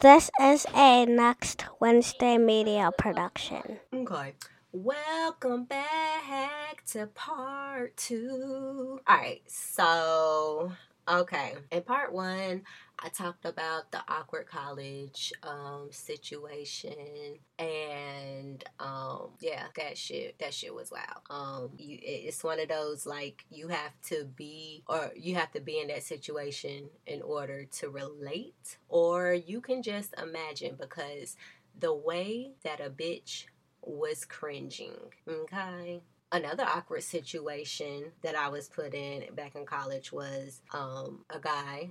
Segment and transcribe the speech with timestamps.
[0.00, 3.80] This is a Next Wednesday media production.
[3.92, 4.32] Okay.
[4.72, 9.00] Welcome back to part two.
[9.06, 9.42] All right.
[9.46, 10.72] So,
[11.10, 11.54] okay.
[11.70, 12.62] In part one,
[13.02, 20.74] I talked about the awkward college um, situation and um, yeah, that shit that shit
[20.74, 21.22] was wild.
[21.30, 25.60] Um, you, it's one of those like you have to be or you have to
[25.60, 31.36] be in that situation in order to relate, or you can just imagine because
[31.78, 33.46] the way that a bitch
[33.82, 34.96] was cringing.
[35.26, 36.02] Okay
[36.32, 41.90] another awkward situation that I was put in back in college was um, a guy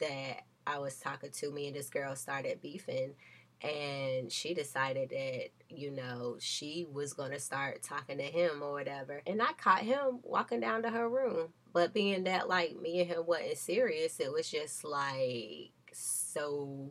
[0.00, 3.14] that I was talking to, me and this girl started beefing.
[3.62, 9.22] And she decided that, you know, she was to start talking to him or whatever.
[9.26, 11.48] And I caught him walking down to her room.
[11.72, 15.72] But being that, like, me and him wasn't serious, it was just like,
[16.34, 16.90] so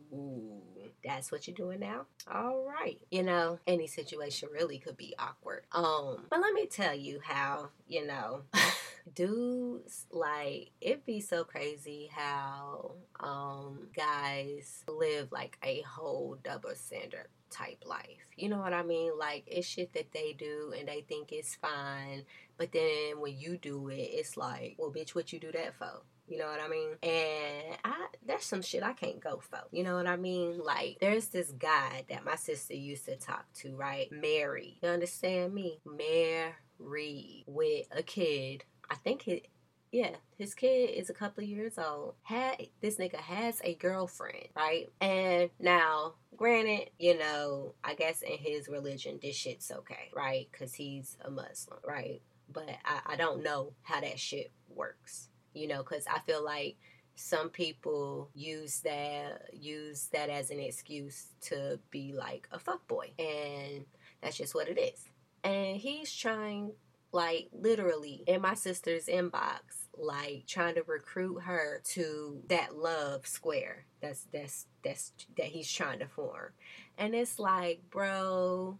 [1.04, 2.06] that's what you're doing now?
[2.32, 2.98] All right.
[3.10, 5.64] You know, any situation really could be awkward.
[5.72, 8.42] Um, but let me tell you how, you know,
[9.14, 17.26] dudes like it be so crazy how um guys live like a whole double standard
[17.50, 18.26] type life.
[18.36, 19.12] You know what I mean?
[19.18, 22.24] Like it's shit that they do and they think it's fine,
[22.56, 26.02] but then when you do it, it's like, well, bitch, what you do that for?
[26.26, 26.90] You know what I mean?
[27.02, 29.60] And I that's some shit I can't go for.
[29.72, 30.58] You know what I mean?
[30.62, 34.10] Like there's this guy that my sister used to talk to, right?
[34.10, 34.78] Mary.
[34.82, 35.80] You understand me?
[35.84, 38.64] Mary with a kid.
[38.90, 39.48] I think it
[39.92, 42.14] yeah, his kid is a couple of years old.
[42.22, 44.90] Had this nigga has a girlfriend, right?
[45.00, 50.48] And now, granted, you know, I guess in his religion, this shit's okay, right?
[50.50, 52.22] Because he's a Muslim, right?
[52.52, 56.76] But I, I don't know how that shit works you know, because I feel like
[57.16, 63.12] some people use that use that as an excuse to be like a fuck boy,
[63.18, 63.84] and
[64.20, 65.08] that's just what it is.
[65.44, 66.72] And he's trying,
[67.12, 69.60] like literally, in my sister's inbox,
[69.96, 73.86] like trying to recruit her to that love square.
[74.00, 76.52] That's that's that's that he's trying to form,
[76.98, 78.78] and it's like, bro,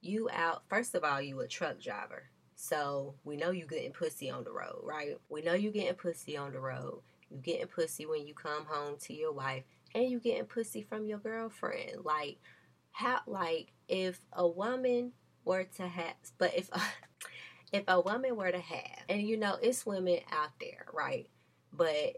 [0.00, 0.64] you out.
[0.68, 2.24] First of all, you a truck driver
[2.60, 5.16] so we know you getting pussy on the road, right?
[5.28, 7.02] We know you getting pussy on the road.
[7.30, 9.62] You getting pussy when you come home to your wife,
[9.94, 12.04] and you getting pussy from your girlfriend.
[12.04, 12.38] Like
[12.90, 13.20] how?
[13.28, 15.12] Like if a woman
[15.44, 16.68] were to have, but if
[17.72, 21.30] if a woman were to have, and you know it's women out there, right?
[21.72, 22.16] But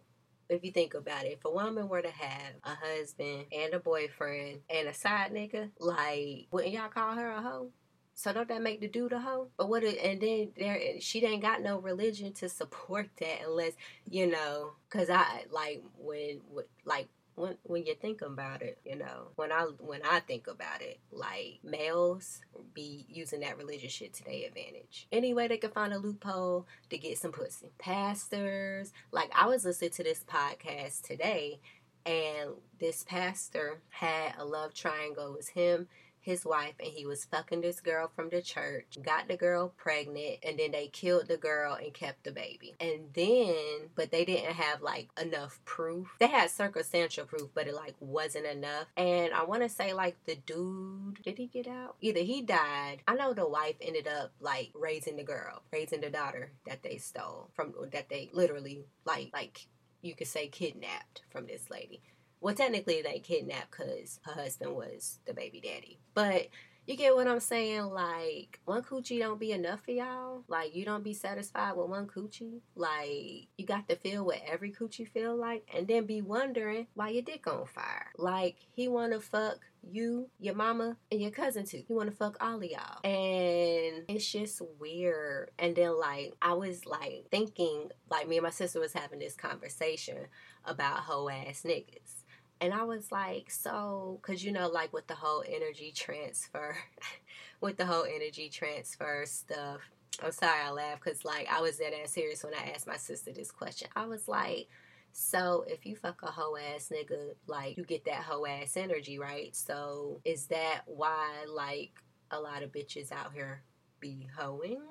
[0.48, 3.78] if you think about it, if a woman were to have a husband and a
[3.78, 7.72] boyfriend and a side nigga, like wouldn't y'all call her a hoe?
[8.20, 9.48] So don't that make the dude a hoe?
[9.56, 9.82] But what?
[9.82, 13.72] And then there, she ain't got no religion to support that unless
[14.10, 14.72] you know.
[14.90, 16.42] Cause I like when,
[16.84, 20.82] like when when you think about it, you know, when I when I think about
[20.82, 22.42] it, like males
[22.74, 25.06] be using that religious shit to their advantage.
[25.10, 27.72] Anyway, they can find a loophole to get some pussy.
[27.78, 31.58] Pastors, like I was listening to this podcast today,
[32.04, 35.32] and this pastor had a love triangle.
[35.32, 35.88] It was him
[36.20, 40.38] his wife and he was fucking this girl from the church, got the girl pregnant,
[40.42, 42.74] and then they killed the girl and kept the baby.
[42.80, 46.08] And then, but they didn't have like enough proof.
[46.18, 48.86] They had circumstantial proof, but it like wasn't enough.
[48.96, 51.96] And I want to say like the dude, did he get out?
[52.00, 52.98] Either he died.
[53.08, 56.98] I know the wife ended up like raising the girl, raising the daughter that they
[56.98, 59.66] stole from, that they literally like, like
[60.02, 62.02] you could say kidnapped from this lady.
[62.40, 65.98] Well, technically, they kidnapped because her husband was the baby daddy.
[66.14, 66.48] But
[66.86, 67.84] you get what I'm saying?
[67.84, 70.42] Like, one coochie don't be enough for y'all.
[70.48, 72.62] Like, you don't be satisfied with one coochie.
[72.74, 77.10] Like, you got to feel what every coochie feel like, and then be wondering why
[77.10, 78.10] your dick on fire.
[78.16, 81.82] Like, he wanna fuck you, your mama, and your cousin too.
[81.86, 83.04] He wanna fuck all of y'all.
[83.04, 85.50] And it's just weird.
[85.58, 89.36] And then like I was like thinking, like me and my sister was having this
[89.36, 90.26] conversation
[90.64, 92.19] about hoe ass niggas.
[92.60, 96.76] And I was like, so, because you know, like with the whole energy transfer,
[97.60, 99.80] with the whole energy transfer stuff,
[100.22, 102.96] I'm sorry I laughed because, like, I was dead ass serious when I asked my
[102.96, 103.88] sister this question.
[103.96, 104.68] I was like,
[105.12, 109.18] so if you fuck a hoe ass nigga, like, you get that hoe ass energy,
[109.18, 109.54] right?
[109.54, 111.92] So is that why, like,
[112.30, 113.62] a lot of bitches out here
[113.98, 114.82] be hoeing?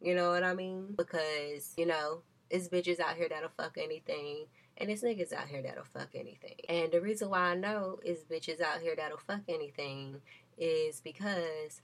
[0.00, 0.94] You know what I mean?
[0.96, 4.46] Because, you know, it's bitches out here that'll fuck anything
[4.78, 6.54] and it's niggas out here that'll fuck anything.
[6.68, 10.20] And the reason why I know is bitches out here that'll fuck anything
[10.56, 11.82] is because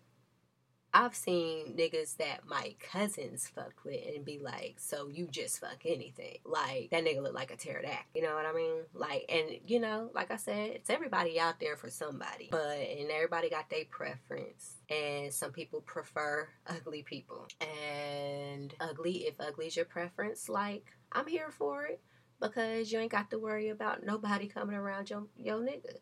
[0.97, 5.81] I've seen niggas that my cousins fucked with and be like, so you just fuck
[5.85, 6.39] anything.
[6.45, 8.13] Like, that nigga look like a pterodactyl.
[8.15, 8.83] You know what I mean?
[8.95, 12.49] Like, and you know, like I said, it's everybody out there for somebody.
[12.53, 14.77] But, and everybody got their preference.
[14.89, 17.49] And some people prefer ugly people.
[17.61, 22.01] And ugly, if ugly's your preference, like, I'm here for it
[22.45, 25.97] because you ain't got to worry about nobody coming around your, your nigga.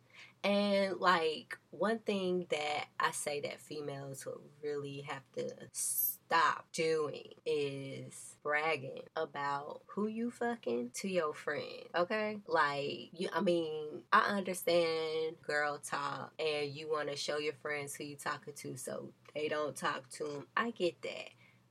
[0.44, 7.34] And like one thing that I say that females will really have to stop doing
[7.46, 11.84] is bragging about who you fucking to your friend.
[11.94, 12.38] Okay?
[12.48, 17.94] Like you I mean, I understand girl talk and you want to show your friends
[17.94, 20.46] who you talking to so they don't talk to them.
[20.56, 21.28] I get that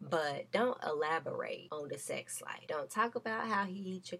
[0.09, 2.65] but don't elaborate on the sex life.
[2.67, 4.13] Don't talk about how he eats.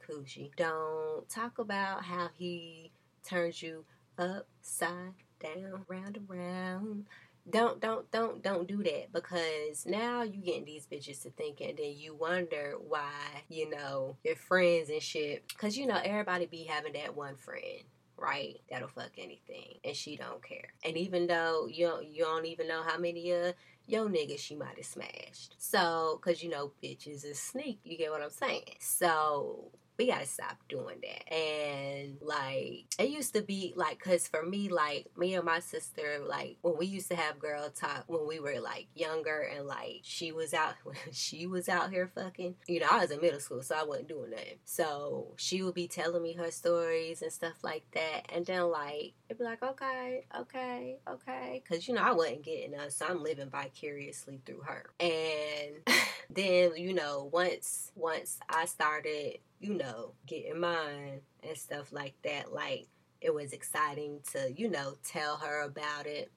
[0.56, 2.92] Don't talk about how he
[3.28, 3.86] turns you
[4.18, 7.06] upside down, round and round.
[7.50, 11.80] Don't don't don't don't do that because now you getting these bitches to thinking and
[11.80, 15.52] then you wonder why, you know, your friends and shit.
[15.58, 17.84] Cause you know, everybody be having that one friend
[18.22, 18.62] right?
[18.70, 20.74] That'll fuck anything, and she don't care.
[20.86, 23.54] And even though you don't, you don't even know how many uh
[23.92, 25.56] yo nigga she might have smashed.
[25.58, 27.80] So, cause you know bitches is sneak.
[27.84, 28.64] You get what I'm saying?
[28.80, 29.72] So
[30.02, 31.32] we gotta stop doing that.
[31.32, 36.20] And like, it used to be like, cause for me, like, me and my sister,
[36.26, 40.00] like, when we used to have girl talk when we were like younger and like
[40.02, 40.74] she was out,
[41.12, 44.08] she was out here fucking, you know, I was in middle school, so I wasn't
[44.08, 44.58] doing nothing.
[44.66, 48.26] So she would be telling me her stories and stuff like that.
[48.34, 51.62] And then like, it'd be like, okay, okay, okay.
[51.70, 54.90] Cause you know, I wasn't getting us, so I'm living vicariously through her.
[55.00, 55.76] And
[56.32, 62.52] then, you know, once, once I started you know, getting mine and stuff like that.
[62.52, 62.88] Like
[63.22, 66.32] it was exciting to, you know, tell her about it.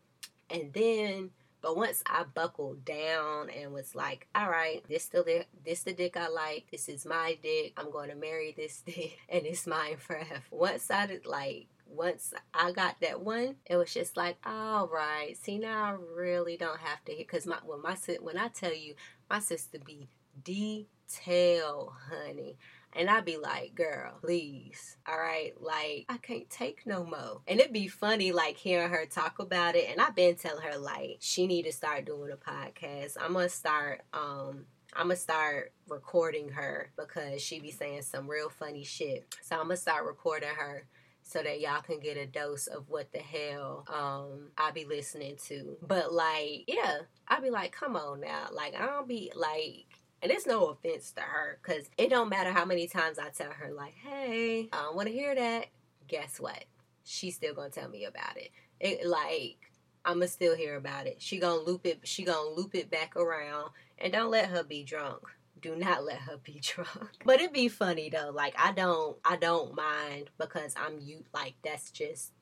[0.50, 1.30] And then
[1.64, 5.94] but once I buckled down and was like, all right, this still the this the
[5.94, 6.66] dick I like.
[6.70, 7.72] This is my dick.
[7.78, 10.42] I'm going to marry this dick, and it's mine forever.
[10.50, 15.36] Once I did like once I got that one, it was just like, all right.
[15.40, 18.94] See now, I really don't have to because my when my when I tell you,
[19.30, 20.08] my sister be
[20.42, 22.58] detail, honey.
[22.96, 24.96] And I'd be like, girl, please.
[25.06, 25.52] All right.
[25.60, 27.42] Like, I can't take no more.
[27.46, 29.90] And it'd be funny, like, hearing her talk about it.
[29.90, 33.16] And I've been telling her, like, she need to start doing a podcast.
[33.20, 38.28] I'm going to start, um, I'm gonna start recording her because she be saying some
[38.28, 39.34] real funny shit.
[39.42, 40.86] So I'm gonna start recording her
[41.22, 45.36] so that y'all can get a dose of what the hell um I be listening
[45.46, 45.76] to.
[45.82, 48.48] But like, yeah, I be like, come on now.
[48.52, 49.86] Like I don't be like
[50.24, 53.50] and it's no offense to her, because it don't matter how many times I tell
[53.50, 55.66] her, like, hey, I don't want to hear that.
[56.08, 56.64] Guess what?
[57.04, 58.50] She's still gonna tell me about it.
[58.80, 59.70] It like
[60.02, 61.20] I'ma still hear about it.
[61.20, 62.00] She gonna loop it.
[62.04, 65.20] She gonna loop it back around, and don't let her be drunk.
[65.60, 67.10] Do not let her be drunk.
[67.22, 68.30] But it'd be funny though.
[68.34, 71.24] Like I don't, I don't mind because I'm you.
[71.34, 72.32] Like that's just,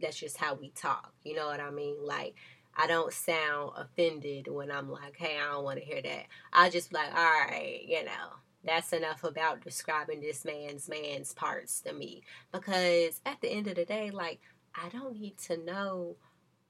[0.00, 1.12] that's just how we talk.
[1.24, 1.96] You know what I mean?
[2.04, 2.36] Like
[2.76, 6.26] I don't sound offended when I'm like, hey, I don't want to hear that.
[6.52, 11.32] I just be like, all right, you know, that's enough about describing this man's man's
[11.34, 12.22] parts to me.
[12.52, 14.40] Because at the end of the day, like,
[14.74, 16.16] I don't need to know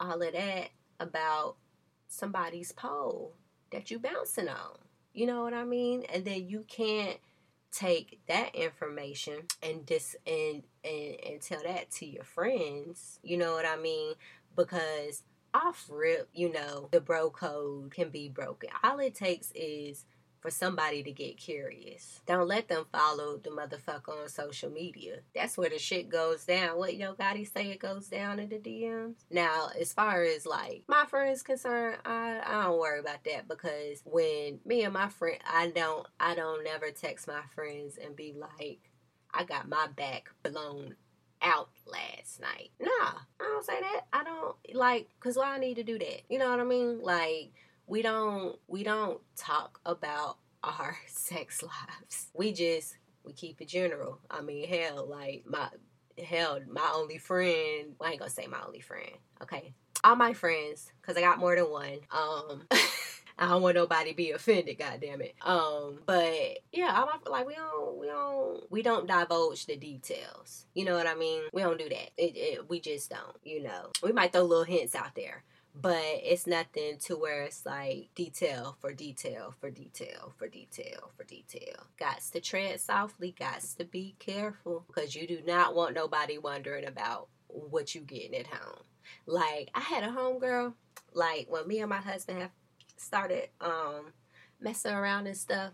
[0.01, 1.57] all of that about
[2.09, 3.35] somebody's pole
[3.71, 4.79] that you bouncing on.
[5.13, 6.05] You know what I mean?
[6.13, 7.19] And then you can't
[7.71, 13.19] take that information and dis and, and and tell that to your friends.
[13.23, 14.15] You know what I mean?
[14.57, 15.23] Because
[15.55, 18.71] off rip, you know, the bro code can be broken.
[18.83, 20.05] All it takes is
[20.43, 22.21] for somebody to get curious.
[22.27, 25.19] Don't let them follow the motherfucker on social media.
[25.35, 26.77] That's where the shit goes down.
[26.77, 29.15] What Yo Gotti say it goes down in the DMs.
[29.31, 34.03] Now, as far as like my friends concerned, I, I don't worry about that because
[34.05, 38.35] when me and my friend I don't I don't never text my friends and be
[38.37, 38.81] like,
[39.33, 40.97] I got my back blown
[41.43, 42.71] out last night.
[42.81, 44.03] Nah, I don't say that.
[44.13, 46.23] I don't like cause why I need to do that.
[46.29, 47.01] You know what I mean?
[47.03, 47.53] Like
[47.87, 52.29] we don't we don't talk about our sex lives.
[52.35, 54.21] We just we keep it general.
[54.31, 55.69] I mean, hell, like my
[56.25, 57.95] hell, my only friend.
[58.01, 59.13] I ain't gonna say my only friend.
[59.43, 61.99] Okay, all my friends, cause I got more than one.
[62.11, 62.63] Um.
[63.39, 65.35] I don't want nobody be offended, God damn it.
[65.43, 70.67] Um, but yeah, I'm like we don't we don't we don't divulge the details.
[70.75, 71.43] You know what I mean?
[71.53, 72.11] We don't do that.
[72.17, 73.91] It, it, we just don't, you know.
[74.03, 78.77] We might throw little hints out there but it's nothing to where it's like detail
[78.81, 81.87] for detail for detail for detail for detail.
[81.99, 86.87] Gots to tread softly, gots to be careful because you do not want nobody wondering
[86.87, 88.83] about what you getting at home.
[89.27, 90.75] Like I had a homegirl,
[91.15, 92.51] like when me and my husband have
[93.03, 94.13] started um
[94.61, 95.73] messing around and stuff,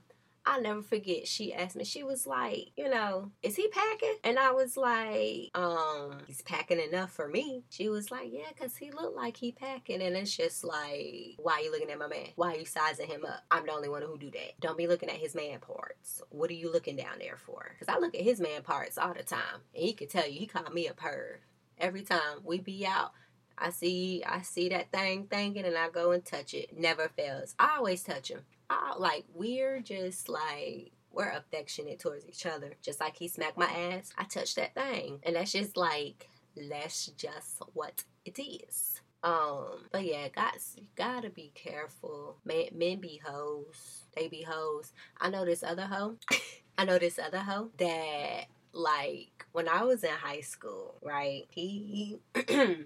[0.48, 1.28] I'll never forget.
[1.28, 4.16] She asked me, she was like, you know, is he packing?
[4.24, 7.64] And I was like, um, he's packing enough for me.
[7.68, 10.00] She was like, yeah, because he looked like he packing.
[10.00, 12.28] And it's just like, why are you looking at my man?
[12.36, 13.42] Why are you sizing him up?
[13.50, 14.58] I'm the only one who do that.
[14.58, 16.22] Don't be looking at his man parts.
[16.30, 17.70] What are you looking down there for?
[17.78, 19.60] Because I look at his man parts all the time.
[19.74, 21.40] And he could tell you, he called me a perv.
[21.76, 23.12] Every time we be out,
[23.60, 26.78] I see I see that thing thinking and I go and touch it.
[26.78, 27.54] Never fails.
[27.58, 28.40] I always touch him.
[28.70, 32.72] I, like we're just like we're affectionate towards each other.
[32.82, 35.20] Just like he smacked my ass, I touched that thing.
[35.22, 39.00] And that's just like that's just what it is.
[39.22, 40.54] Um, but yeah, got
[40.94, 42.36] gotta be careful.
[42.44, 44.04] Men, men be hoes.
[44.14, 44.92] They be hoes.
[45.20, 46.16] I know this other hoe.
[46.78, 48.44] I know this other hoe that
[48.78, 51.44] like when I was in high school, right?
[51.50, 52.18] He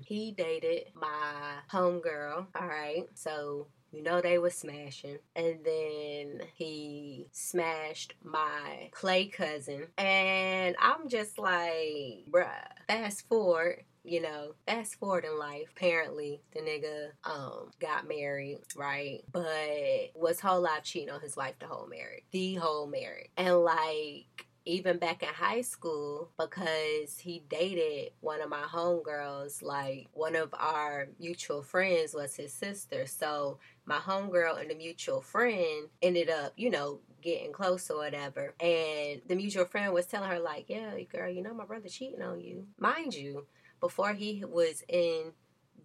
[0.04, 2.46] he dated my homegirl.
[2.54, 5.18] All right, so you know they were smashing.
[5.36, 9.88] And then he smashed my play cousin.
[9.98, 12.48] And I'm just like, bruh,
[12.88, 19.20] fast forward you know, fast forward in life, apparently the nigga um got married, right?
[19.30, 22.24] But was whole life cheating on his wife the whole marriage.
[22.32, 23.30] The whole marriage.
[23.36, 29.62] And like even back in high school because he dated one of my homegirls.
[29.62, 33.06] Like one of our mutual friends was his sister.
[33.06, 38.54] So my homegirl and the mutual friend ended up, you know, getting close or whatever.
[38.60, 42.22] And the mutual friend was telling her, like, yeah, girl, you know, my brother cheating
[42.22, 42.66] on you.
[42.78, 43.46] Mind you,
[43.80, 45.32] before he was in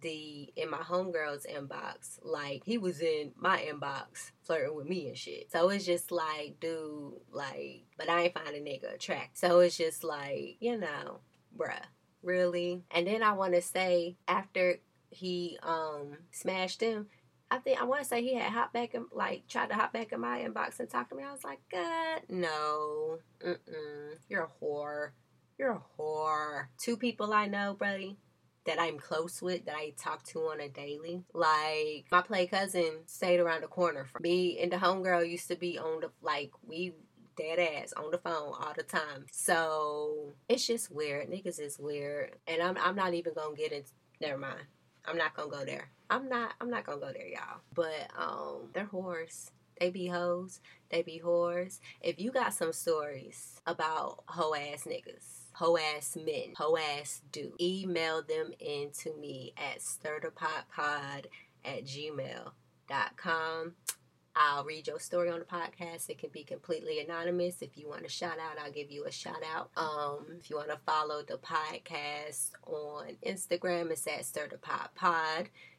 [0.00, 2.18] the in my homegirl's inbox.
[2.22, 5.50] Like he was in my inbox flirting with me and shit.
[5.50, 9.38] So it's just like, dude, like, but I ain't find a nigga attract.
[9.38, 11.20] So it's just like, you know,
[11.56, 11.82] bruh,
[12.22, 12.82] really.
[12.90, 14.78] And then I want to say after
[15.10, 17.06] he um smashed him.
[17.50, 19.92] I think I want to say he had hop back and like tried to hop
[19.92, 21.24] back in my inbox and talk to me.
[21.24, 25.10] I was like, God, no, mm-mm, you're a whore,
[25.58, 26.66] you're a whore.
[26.78, 28.18] Two people I know, buddy,
[28.68, 31.24] that I'm close with that I talk to on a daily.
[31.32, 35.56] Like my play cousin stayed around the corner from me and the homegirl used to
[35.56, 36.92] be on the like we
[37.34, 39.24] dead ass on the phone all the time.
[39.32, 41.30] So it's just weird.
[41.30, 42.36] Niggas is weird.
[42.46, 44.66] And I'm I'm not even gonna get into never mind.
[45.06, 45.88] I'm not gonna go there.
[46.10, 47.62] I'm not I'm not gonna go there, y'all.
[47.74, 49.50] But um they're whores.
[49.80, 50.60] They be hoes.
[50.90, 51.78] They be whores.
[52.02, 57.52] If you got some stories about hoe ass niggas, hoe ass men, hoe ass do.
[57.60, 61.26] Email them in to me at stirthepotpod
[61.64, 63.74] at gmail.com.
[64.36, 66.08] I'll read your story on the podcast.
[66.08, 67.60] It can be completely anonymous.
[67.60, 69.70] If you want a shout out, I'll give you a shout out.
[69.76, 74.48] Um, if you want to follow the podcast on Instagram, it's at Stir.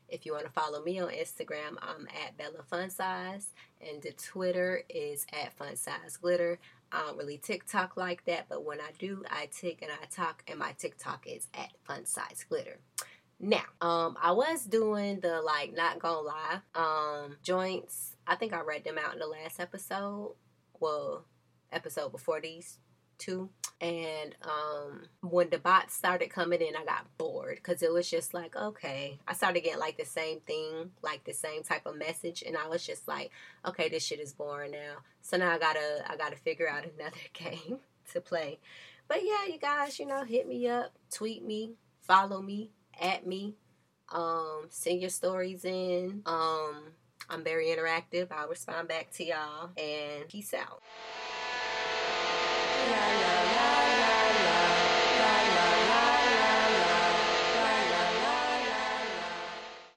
[0.10, 4.12] If you want to follow me on Instagram, I'm at Bella Fun Size, and the
[4.12, 6.60] Twitter is at Fun Size Glitter.
[6.92, 10.44] I don't really TikTok like that, but when I do, I tick and I talk,
[10.48, 12.80] and my TikTok is at Fun Size Glitter.
[13.40, 18.16] Now, um, I was doing the like not gonna lie um joints.
[18.28, 20.36] I think I read them out in the last episode.
[20.80, 21.26] Well,
[21.72, 22.80] episode before these
[23.20, 23.50] two.
[23.82, 28.34] And um, when the bots started coming in, I got bored because it was just
[28.34, 29.20] like, okay.
[29.28, 32.68] I started getting like the same thing, like the same type of message, and I
[32.68, 33.32] was just like,
[33.66, 34.98] okay, this shit is boring now.
[35.22, 37.80] So now I gotta, I gotta figure out another game
[38.14, 38.60] to play.
[39.08, 42.72] But yeah, you guys, you know, hit me up, tweet me, follow me,
[43.02, 43.56] at me,
[44.12, 46.22] um, send your stories in.
[46.26, 46.92] Um,
[47.30, 48.28] I'm very interactive.
[48.32, 50.82] I'll respond back to y'all, and peace out.
[52.90, 54.79] La, la, la,